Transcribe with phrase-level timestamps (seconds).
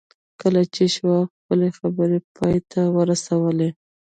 [0.41, 3.69] کله چې شواب خپلې خبرې پای ته ورسولې